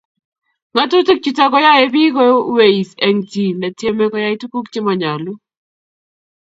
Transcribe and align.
ngatutik 0.73 1.19
chutok 1.23 1.49
ko 1.51 1.57
yae 1.65 1.85
piik 1.93 2.11
koyweis 2.15 2.89
eng' 3.05 3.23
chii 3.31 3.55
netiemei 3.59 4.11
koyai 4.11 4.39
tuguk 4.41 4.67
che 4.73 4.79
manyalu 4.85 5.33